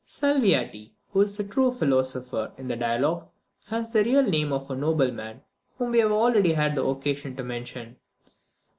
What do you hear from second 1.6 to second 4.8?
philosopher in the dialogue, was the real name of a